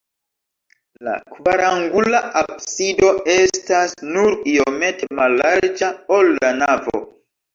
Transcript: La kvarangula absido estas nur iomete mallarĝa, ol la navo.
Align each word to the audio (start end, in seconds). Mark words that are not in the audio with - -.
La 1.07 1.11
kvarangula 1.33 2.21
absido 2.39 3.11
estas 3.33 3.93
nur 4.15 4.35
iomete 4.53 5.09
mallarĝa, 5.19 5.91
ol 6.19 6.33
la 6.41 6.53
navo. 6.65 7.05